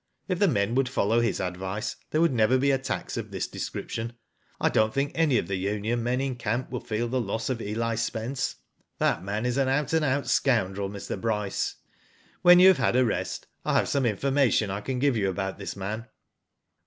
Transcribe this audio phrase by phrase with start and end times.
[0.27, 4.13] If the men would follow his advice there would never be attacks of this description.
[4.59, 7.51] I do not think any of the union men in camp will feel the loss
[7.51, 8.55] of Eli Spence.
[8.97, 11.21] That man is an out and out scoundrel, Mr.
[11.21, 11.75] Bryce.
[12.41, 15.29] When you have had a rest, I have some informa tion I can give you
[15.29, 16.07] about this man."